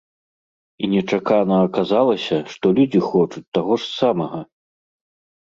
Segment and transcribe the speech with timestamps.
[0.85, 4.41] І нечакана аказалася, што людзі хочуць таго ж самага!